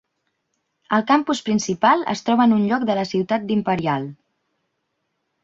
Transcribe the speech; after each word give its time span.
El 0.95 1.03
campus 1.11 1.41
principal 1.49 2.01
es 2.15 2.23
troba 2.31 2.47
en 2.49 2.57
un 2.57 2.65
lloc 2.73 2.87
de 2.91 2.97
la 3.01 3.05
ciutat 3.11 3.47
d'Imperial. 3.53 4.09